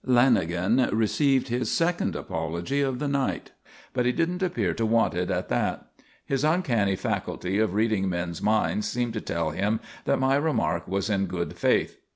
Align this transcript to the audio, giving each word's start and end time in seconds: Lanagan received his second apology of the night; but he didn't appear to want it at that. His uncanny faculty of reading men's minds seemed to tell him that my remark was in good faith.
Lanagan 0.03 0.89
received 0.91 1.49
his 1.49 1.69
second 1.71 2.15
apology 2.15 2.81
of 2.81 2.97
the 2.97 3.07
night; 3.07 3.51
but 3.93 4.03
he 4.03 4.11
didn't 4.11 4.41
appear 4.41 4.73
to 4.73 4.83
want 4.83 5.13
it 5.13 5.29
at 5.29 5.47
that. 5.49 5.89
His 6.25 6.43
uncanny 6.43 6.95
faculty 6.95 7.59
of 7.59 7.75
reading 7.75 8.09
men's 8.09 8.41
minds 8.41 8.87
seemed 8.87 9.13
to 9.13 9.21
tell 9.21 9.51
him 9.51 9.79
that 10.05 10.17
my 10.17 10.37
remark 10.37 10.87
was 10.87 11.07
in 11.07 11.27
good 11.27 11.55
faith. 11.55 11.99